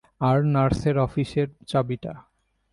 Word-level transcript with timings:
আর 0.21 0.37
নার্সের 0.45 0.95
অফিসের 0.97 1.47
চাবিটা। 1.67 2.13